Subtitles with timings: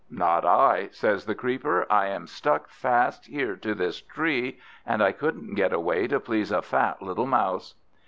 [0.09, 5.11] "Not I," says the Creeper; "I am stuck fast here to this tree, and I
[5.11, 7.75] couldn't get away to please a fat little Mouse."